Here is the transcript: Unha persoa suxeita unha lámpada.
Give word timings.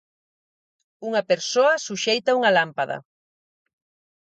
Unha 1.07 1.23
persoa 1.31 1.81
suxeita 1.87 2.37
unha 2.39 2.53
lámpada. 2.57 2.97